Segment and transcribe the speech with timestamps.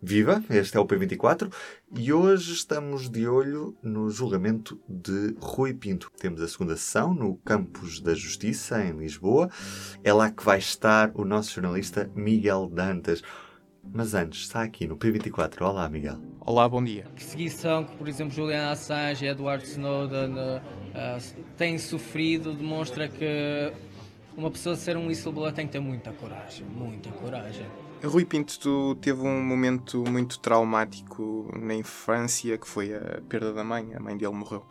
[0.00, 1.52] Viva, este é o P24
[1.96, 6.08] e hoje estamos de olho no julgamento de Rui Pinto.
[6.16, 9.50] Temos a segunda sessão no Campos da Justiça, em Lisboa.
[10.04, 13.22] É lá que vai estar o nosso jornalista Miguel Dantas.
[13.82, 15.62] Mas antes, está aqui no P24.
[15.62, 16.20] Olá, Miguel.
[16.40, 17.06] Olá, bom dia.
[17.06, 23.72] A perseguição que, por exemplo, Julian Assange e Edward Snowden uh, têm sofrido demonstra que
[24.36, 27.66] uma pessoa ser um whistleblower tem que ter muita coragem, muita coragem.
[28.04, 33.92] Rui Pinto teve um momento muito traumático na infância, que foi a perda da mãe.
[33.94, 34.64] A mãe dele morreu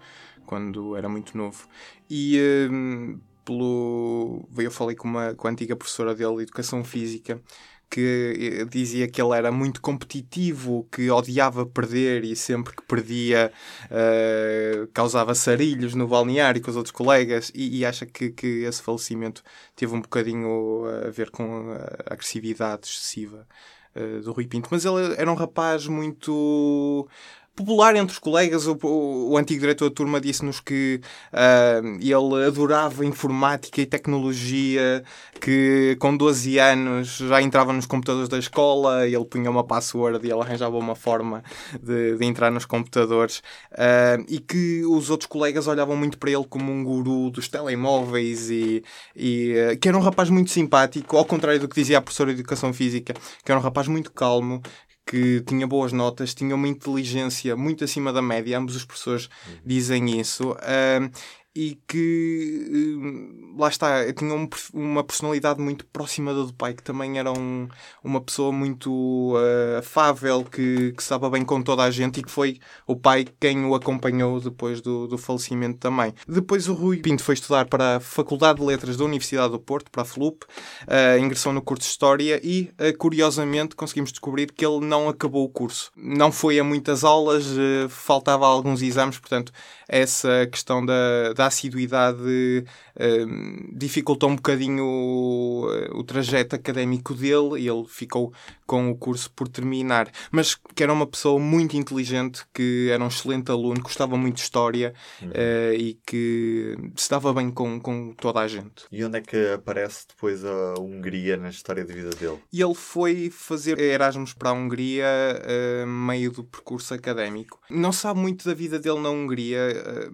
[0.46, 1.68] quando era muito novo.
[2.10, 2.40] E
[2.72, 4.48] um, pelo...
[4.58, 7.42] eu falei com, uma, com a antiga professora dele de Educação Física
[7.90, 13.52] que eh, dizia que ele era muito competitivo, que odiava perder e sempre que perdia
[13.86, 18.82] uh, causava sarilhos no balneário com os outros colegas e, e acha que, que, esse
[18.82, 19.44] falecimento
[19.76, 23.48] teve um bocadinho a ver com a agressividade excessiva
[23.96, 24.70] uh, do Rui Pinto.
[24.72, 27.08] Mas ele era um rapaz muito
[27.58, 28.68] popular entre os colegas.
[28.68, 31.02] O, o, o antigo diretor da turma disse-nos que
[31.34, 35.04] uh, ele adorava informática e tecnologia,
[35.42, 40.32] que com 12 anos já entrava nos computadores da escola, ele punha uma password e
[40.32, 41.44] ele arranjava uma forma
[41.82, 43.40] de, de entrar nos computadores,
[43.72, 48.52] uh, e que os outros colegas olhavam muito para ele como um guru dos telemóveis
[48.52, 48.84] e,
[49.16, 52.34] e uh, que era um rapaz muito simpático, ao contrário do que dizia a professora
[52.34, 54.62] de Educação Física, que era um rapaz muito calmo,
[55.08, 59.56] que tinha boas notas, tinha uma inteligência muito acima da média, ambos os professores uhum.
[59.66, 60.52] dizem isso.
[60.52, 61.10] Uh,
[61.58, 66.84] e que hum, lá está, tinha um, uma personalidade muito próxima da do pai, que
[66.84, 67.68] também era um,
[68.04, 72.30] uma pessoa muito uh, afável, que, que estava bem com toda a gente e que
[72.30, 76.14] foi o pai quem o acompanhou depois do, do falecimento também.
[76.28, 79.90] Depois o Rui Pinto foi estudar para a Faculdade de Letras da Universidade do Porto,
[79.90, 84.64] para a FLUP, uh, ingressou no curso de História e, uh, curiosamente, conseguimos descobrir que
[84.64, 85.92] ele não acabou o curso.
[85.98, 87.48] Não foi a muitas aulas,
[87.90, 89.52] faltava alguns exames, portanto,
[89.88, 97.68] essa questão da, da assiduidade uh, dificultou um bocadinho o, o, trajeto académico dele e
[97.68, 98.34] ele ficou
[98.66, 100.12] com o curso por terminar.
[100.32, 104.42] Mas que era uma pessoa muito inteligente, que era um excelente aluno, gostava muito de
[104.42, 105.30] história uhum.
[105.30, 108.86] uh, e que se dava bem com, com toda a gente.
[108.92, 112.40] E onde é que aparece depois a Hungria na história de vida dele?
[112.52, 117.60] E ele foi fazer Erasmus para a Hungria uh, meio do percurso académico.
[117.70, 120.10] Não sabe muito da vida dele na Hungria eh,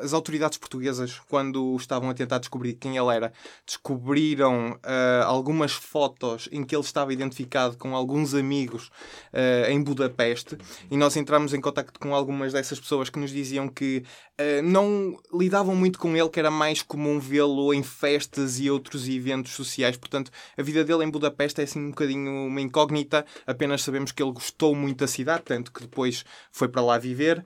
[0.00, 3.32] as autoridades portuguesas, quando estavam a tentar descobrir quem ele era,
[3.66, 8.88] descobriram uh, algumas fotos em que ele estava identificado com alguns amigos
[9.32, 10.56] uh, em Budapeste
[10.90, 14.02] e nós entramos em contato com algumas dessas pessoas que nos diziam que
[14.40, 19.08] uh, não lidavam muito com ele, que era mais comum vê-lo em festas e outros
[19.08, 19.96] eventos sociais.
[19.96, 23.24] Portanto, a vida dele em Budapeste é assim um bocadinho uma incógnita.
[23.46, 27.44] Apenas sabemos que ele gostou muito da cidade, tanto que depois foi para lá viver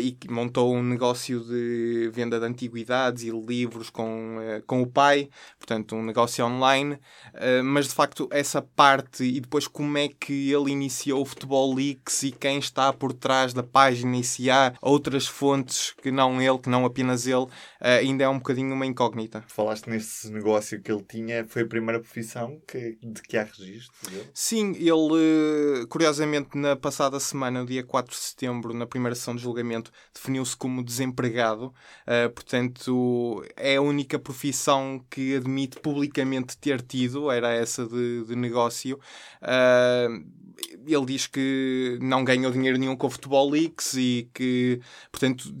[0.00, 1.65] e montou um negócio de
[2.12, 5.28] venda de antiguidades e livros com, uh, com o pai,
[5.58, 6.94] portanto, um negócio online.
[7.34, 11.74] Uh, mas de facto, essa parte e depois como é que ele iniciou o Futebol
[11.74, 16.40] Leaks e quem está por trás da página e se há outras fontes que não
[16.40, 17.50] ele, que não apenas ele, uh,
[17.80, 19.44] ainda é um bocadinho uma incógnita.
[19.48, 24.10] Falaste nesse negócio que ele tinha, foi a primeira profissão que, de que há registro?
[24.10, 24.30] Dele?
[24.32, 29.42] Sim, ele, curiosamente, na passada semana, no dia 4 de setembro, na primeira sessão de
[29.42, 37.30] julgamento, definiu-se como desempregado, uh, portanto, é a única profissão que admite publicamente ter tido,
[37.30, 38.98] era essa de, de negócio.
[39.42, 40.24] Uh,
[40.86, 44.80] ele diz que não ganhou dinheiro nenhum com o Futebol Leaks e que,
[45.10, 45.52] portanto,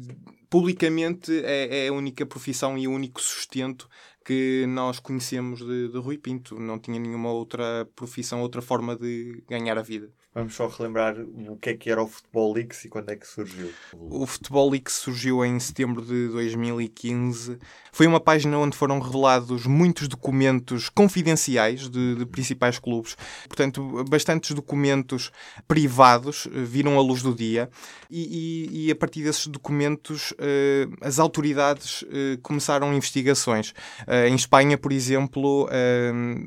[0.48, 3.88] publicamente é, é, a única profissão e o único sustento
[4.24, 6.58] que nós conhecemos de, de Rui Pinto.
[6.58, 10.10] Não tinha nenhuma outra profissão, outra forma de ganhar a vida.
[10.36, 11.16] Vamos só relembrar
[11.48, 13.72] o que é que era o Futebol Leaks e quando é que surgiu.
[13.94, 17.58] O Futebol Leaks surgiu em setembro de 2015.
[17.90, 23.16] Foi uma página onde foram revelados muitos documentos confidenciais de, de principais clubes.
[23.48, 25.32] Portanto, bastantes documentos
[25.66, 27.70] privados viram a luz do dia
[28.10, 33.72] e, e, e a partir desses documentos eh, as autoridades eh, começaram investigações.
[34.06, 35.66] Eh, em Espanha, por exemplo,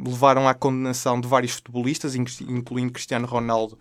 [0.06, 3.79] levaram à condenação de vários futebolistas, incluindo Cristiano Ronaldo,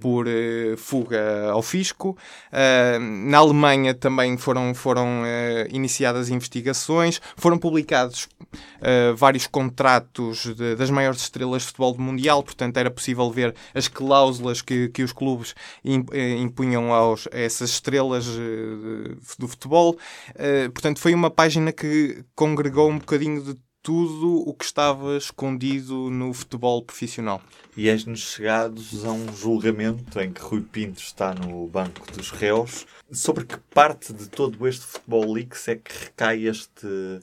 [0.00, 2.16] por uh, fuga ao fisco.
[2.50, 8.28] Uh, na Alemanha também foram, foram uh, iniciadas investigações, foram publicados
[9.16, 13.86] vários contratos de, das maiores estrelas de futebol do Mundial, portanto era possível ver as
[13.86, 15.54] cláusulas que, que os clubes
[15.84, 18.26] impunham aos, a essas estrelas
[19.38, 19.96] do futebol.
[20.72, 26.32] portanto, foi uma página que congregou um bocadinho de tudo o que estava escondido no
[26.32, 27.40] futebol profissional.
[27.76, 32.86] E és-nos chegados a um julgamento em que Rui Pinto está no banco dos réus.
[33.10, 37.20] Sobre que parte de todo este Futebol Leaks é que recai este,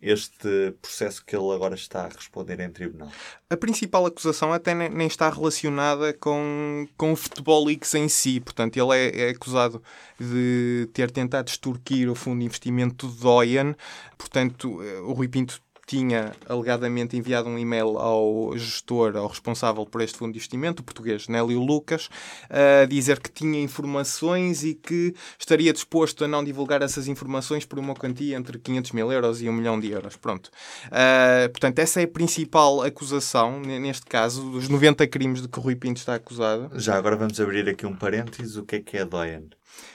[0.00, 3.10] este processo que ele agora está a responder em tribunal?
[3.50, 8.40] A principal acusação até nem está relacionada com, com o Futebol Leaks em si.
[8.40, 9.82] Portanto, ele é, é acusado
[10.18, 13.76] de ter tentado extorquir o fundo de investimento do Doyen.
[14.16, 20.18] Portanto, o Rui Pinto tinha alegadamente enviado um e-mail ao gestor, ao responsável por este
[20.18, 22.10] fundo de investimento, o português Nélio Lucas,
[22.50, 27.78] a dizer que tinha informações e que estaria disposto a não divulgar essas informações por
[27.78, 30.14] uma quantia entre 500 mil euros e 1 milhão de euros.
[30.14, 30.50] Pronto.
[30.88, 35.62] Uh, portanto, essa é a principal acusação, neste caso, dos 90 crimes de que o
[35.62, 36.70] Rui Pinto está acusado.
[36.78, 38.56] Já agora vamos abrir aqui um parênteses.
[38.56, 39.48] O que é que é a Doyen?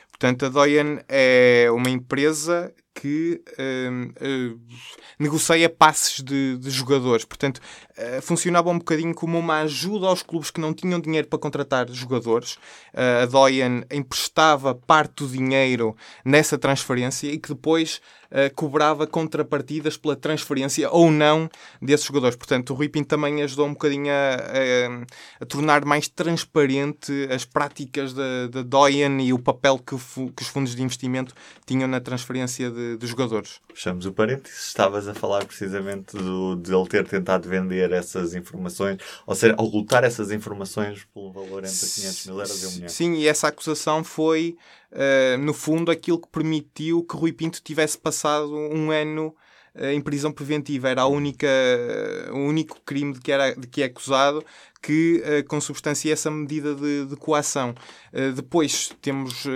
[0.09, 4.59] Portanto, a Doyen é uma empresa que uh, uh,
[5.17, 7.25] negocia passes de, de jogadores.
[7.25, 7.59] Portanto,
[7.97, 11.89] uh, funcionava um bocadinho como uma ajuda aos clubes que não tinham dinheiro para contratar
[11.89, 12.57] jogadores.
[12.93, 17.99] a Doyen emprestava parte do dinheiro nessa transferência e que depois
[18.55, 21.49] cobrava contrapartidas pela transferência ou não
[21.81, 22.35] desses jogadores.
[22.35, 27.45] Portanto, o Rui Pinto também ajudou um bocadinho a, a, a tornar mais transparente as
[27.45, 31.33] práticas da, da Doyen e o papel que, que os fundos de investimento
[31.65, 33.59] tinham na transferência de de, jogadores.
[33.73, 34.67] Fechamos o parênteses.
[34.67, 40.03] Estavas a falar precisamente do, de ele ter tentado vender essas informações, ou seja, ocultar
[40.03, 42.89] essas informações pelo valor entre 500 mil euros e 1 milhão.
[42.89, 44.57] Sim, e essa acusação foi,
[44.93, 49.35] uh, no fundo, aquilo que permitiu que Rui Pinto tivesse passado um ano
[49.75, 50.87] eh, em prisão preventiva.
[50.89, 51.47] Era a única,
[52.31, 54.45] o único crime de que, era, de que é acusado
[54.83, 57.73] que uh, consubstancia essa medida de, de coação.
[58.11, 59.49] Uh, depois temos uh,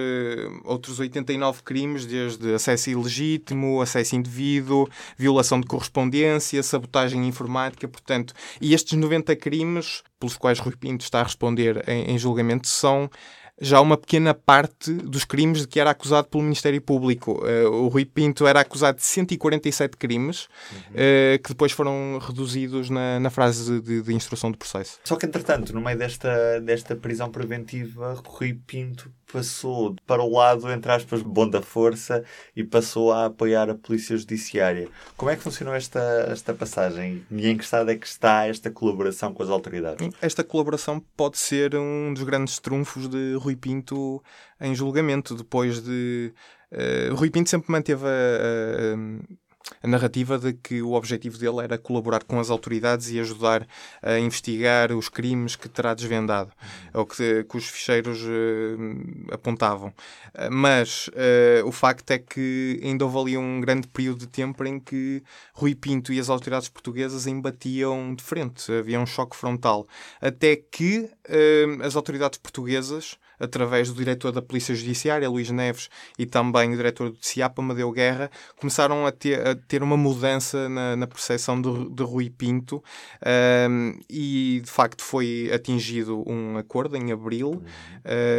[0.64, 8.74] outros 89 crimes, desde acesso ilegítimo, acesso indevido, violação de correspondência, sabotagem informática, portanto, e
[8.74, 13.10] estes 90 crimes pelos quais Rui Pinto está a responder em, em julgamento são
[13.60, 17.44] já uma pequena parte dos crimes de que era acusado pelo Ministério Público.
[17.44, 20.80] Uh, o Rui Pinto era acusado de 147 crimes, uhum.
[20.80, 25.00] uh, que depois foram reduzidos na, na frase de, de, instrução do processo.
[25.04, 30.72] Só que, entretanto, no meio desta, desta prisão preventiva, Rui Pinto passou para o lado,
[30.72, 32.24] entre aspas, bom da força
[32.56, 34.88] e passou a apoiar a Polícia Judiciária.
[35.16, 37.26] Como é que funcionou esta, esta passagem?
[37.30, 40.10] E em que estado é que está esta colaboração com as autoridades?
[40.22, 44.24] Esta colaboração pode ser um dos grandes trunfos de Rui Pinto
[44.60, 46.34] em julgamento, depois de.
[46.72, 49.47] Uh, Rui Pinto sempre manteve a, a a
[49.84, 53.68] narrativa de que o objetivo dele era colaborar com as autoridades e ajudar
[54.02, 56.52] a investigar os crimes que terá desvendado,
[56.94, 59.90] ou que, que os ficheiros uh, apontavam.
[59.90, 64.64] Uh, mas uh, o facto é que ainda houve ali um grande período de tempo
[64.66, 65.24] em que
[65.54, 69.88] Rui Pinto e as autoridades portuguesas embatiam de frente, havia um choque frontal,
[70.22, 71.10] até que
[71.84, 77.12] as autoridades portuguesas através do diretor da Polícia Judiciária, Luís Neves, e também o diretor
[77.12, 81.90] do CIAP, Amadeu Guerra, começaram a ter, a ter uma mudança na, na percepção de,
[81.90, 82.84] de Rui Pinto
[83.70, 87.62] um, e, de facto, foi atingido um acordo em abril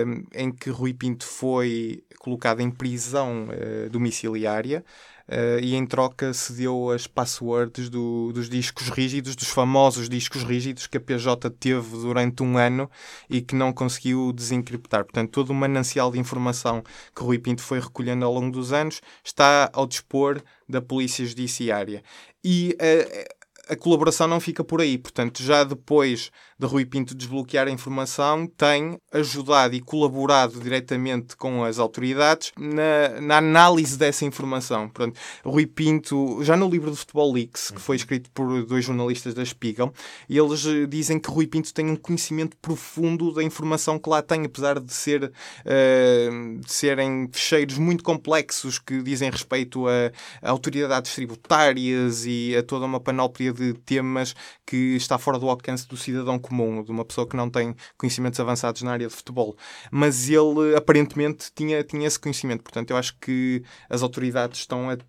[0.06, 4.84] um, em que Rui Pinto foi colocado em prisão uh, domiciliária
[5.28, 10.86] uh, e em troca cedeu as passwords do, dos discos rígidos, dos famosos discos rígidos
[10.86, 12.90] que a PJ teve durante um ano
[13.28, 15.04] e que não conseguiu desencriptar.
[15.04, 16.82] Portanto, todo o manancial de informação
[17.14, 22.02] que Rui Pinto foi recolhendo ao longo dos anos está ao dispor da Polícia Judiciária.
[22.44, 23.37] E uh,
[23.68, 24.96] a colaboração não fica por aí.
[24.98, 31.62] Portanto, já depois de Rui Pinto desbloquear a informação, tem ajudado e colaborado diretamente com
[31.62, 34.88] as autoridades na, na análise dessa informação.
[34.88, 39.34] Portanto, Rui Pinto, já no livro do Futebol Leaks, que foi escrito por dois jornalistas
[39.34, 39.92] da Spiegel,
[40.28, 44.44] eles eh, dizem que Rui Pinto tem um conhecimento profundo da informação que lá tem,
[44.44, 50.10] apesar de, ser, uh, de serem fecheiros muito complexos que dizem respeito a,
[50.42, 54.34] a autoridades tributárias e a toda uma panóplia de temas
[54.66, 58.38] que está fora do alcance do cidadão comum, de uma pessoa que não tem conhecimentos
[58.40, 59.56] avançados na área de futebol.
[59.90, 62.62] Mas ele aparentemente tinha, tinha esse conhecimento.
[62.62, 65.04] Portanto, eu acho que as autoridades estão, a, de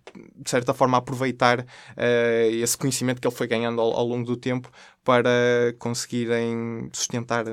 [0.50, 4.36] certa forma, a aproveitar uh, esse conhecimento que ele foi ganhando ao, ao longo do
[4.36, 4.70] tempo
[5.10, 7.50] para conseguirem sustentar uh,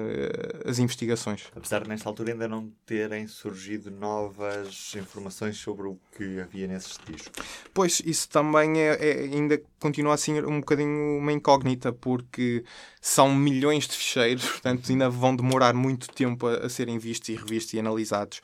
[0.69, 1.45] as investigações.
[1.55, 6.99] Apesar de nesta altura ainda não terem surgido novas informações sobre o que havia nesses
[7.03, 7.31] discos.
[7.73, 12.63] Pois, isso também é, é, ainda continua assim um bocadinho uma incógnita, porque
[13.01, 17.35] são milhões de ficheiros, portanto ainda vão demorar muito tempo a, a serem vistos e
[17.35, 18.39] revistos e analisados.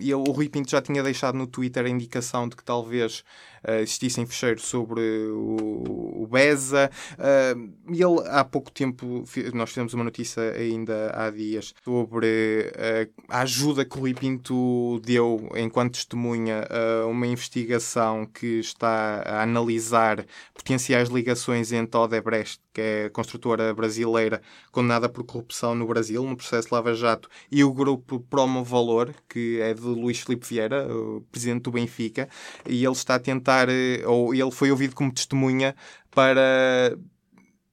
[0.00, 3.24] E o Rui Pinto já tinha deixado no Twitter a indicação de que talvez
[3.66, 6.90] uh, existissem ficheiros sobre o, o BESA.
[7.12, 13.40] Uh, ele, há pouco tempo, nós fizemos uma notícia ainda há dias sobre uh, a
[13.40, 20.24] ajuda que o Rui Pinto deu enquanto testemunha a uma investigação que está a analisar
[20.54, 26.68] potenciais ligações entre Odebrecht, que é construtora brasileira condenada por corrupção no Brasil, no processo
[26.72, 31.62] Lava Jato, e o grupo Promo Valor, que é de Luís Filipe Vieira, o presidente
[31.62, 32.28] do Benfica,
[32.66, 35.74] e ele está a tentar, eh, ou ele foi ouvido como testemunha
[36.10, 36.96] para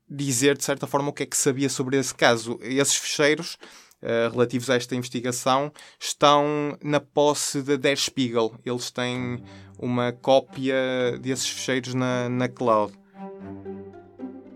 [0.09, 2.59] dizer, de certa forma, o que é que sabia sobre esse caso.
[2.61, 3.57] Esses fecheiros
[4.01, 8.55] Uh, relativos a esta investigação estão na posse da Der Spiegel.
[8.65, 9.43] Eles têm
[9.77, 10.73] uma cópia
[11.19, 12.93] desses fecheiros na, na cloud.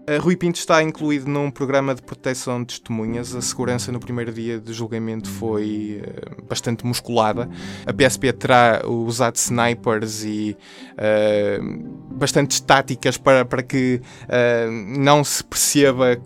[0.05, 3.33] A Rui Pinto está incluído num programa de proteção de testemunhas.
[3.33, 7.50] A segurança no primeiro dia de julgamento foi uh, bastante musculada.
[7.86, 10.57] A PSP terá usado snipers e
[10.91, 16.22] uh, bastantes táticas para, para que uh, não se perceba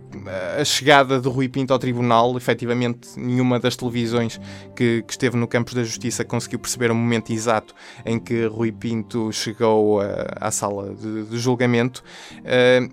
[0.60, 2.36] a chegada de Rui Pinto ao tribunal.
[2.36, 4.41] Efetivamente, nenhuma das televisões
[4.75, 8.72] que, que esteve no Campos da Justiça conseguiu perceber o momento exato em que Rui
[8.72, 12.03] Pinto chegou à sala de, de julgamento.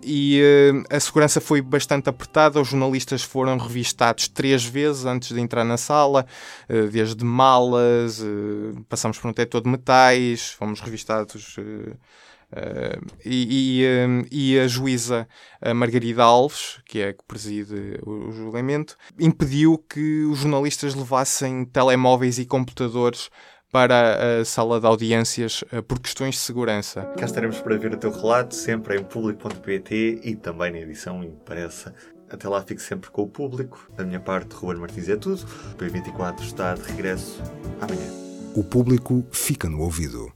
[0.03, 5.64] e a segurança foi bastante apertada, os jornalistas foram revistados três vezes antes de entrar
[5.64, 6.26] na sala,
[6.69, 11.57] eh, desde malas, eh, passamos por um tetor de metais, fomos revistados.
[11.59, 13.83] Uh, e,
[14.31, 15.26] e, e, a juíza
[15.61, 22.38] a Margarida Alves, que é que preside o julgamento, impediu que os jornalistas levassem telemóveis
[22.38, 23.28] e computadores
[23.75, 27.02] para a sala de audiências eh, por questões de segurança.
[27.19, 31.93] Cá estaremos para ver o teu relato, sempre em público.pt e também na edição impressa.
[32.31, 33.90] Até lá fique sempre com o público.
[33.97, 35.45] Da minha parte, Ruben Martins é tudo.
[35.73, 37.43] O P24 está de regresso
[37.81, 38.12] amanhã.
[38.54, 40.33] O público fica no ouvido.